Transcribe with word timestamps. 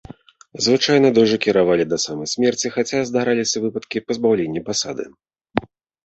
Звычайна 0.67 1.09
дожы 1.17 1.37
кіравалі 1.43 1.83
да 1.91 1.97
самай 2.05 2.27
смерці, 2.31 2.71
хаця 2.77 3.01
здараліся 3.09 3.57
выпадкі 3.65 4.03
пазбаўлення 4.07 4.61
пасады. 4.71 5.05